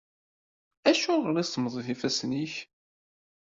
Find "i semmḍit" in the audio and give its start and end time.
1.37-1.87